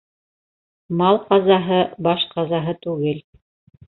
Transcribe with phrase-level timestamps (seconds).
[1.01, 3.21] Мал ҡазаһы баш ҡазаһы түгел.